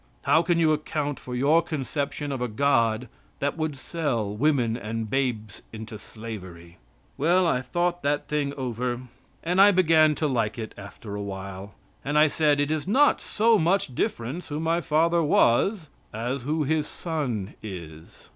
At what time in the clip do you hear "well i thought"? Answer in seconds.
7.19-8.01